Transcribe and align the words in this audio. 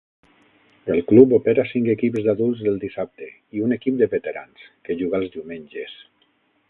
El 0.93 1.01
club 1.09 1.35
opera 1.37 1.65
cinc 1.71 1.91
equips 1.95 2.25
d'adults 2.27 2.63
del 2.69 2.81
dissabte 2.85 3.29
i 3.59 3.63
un 3.67 3.77
equip 3.77 4.01
de 4.01 4.09
veterans, 4.15 4.67
que 4.89 4.99
juga 5.03 5.21
els 5.23 5.31
diumenges. 5.37 5.97